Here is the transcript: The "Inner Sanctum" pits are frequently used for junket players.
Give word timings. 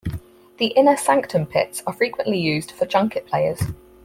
The 0.57 0.69
"Inner 0.69 0.97
Sanctum" 0.97 1.45
pits 1.45 1.83
are 1.85 1.93
frequently 1.93 2.39
used 2.39 2.71
for 2.71 2.87
junket 2.87 3.27
players. 3.27 3.61